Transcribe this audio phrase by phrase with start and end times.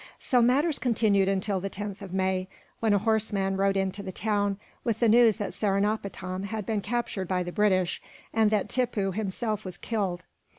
[0.17, 2.47] So matters continued until the 10th of May,
[2.79, 7.27] when a horseman rode into the town, with the news that Seringapatam had been captured
[7.27, 8.01] by the British,
[8.33, 10.23] and that Tippoo himself was killed.